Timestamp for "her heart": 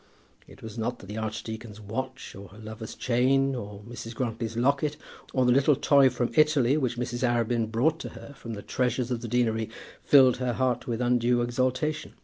10.37-10.87